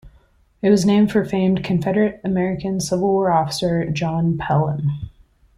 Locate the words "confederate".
1.63-2.21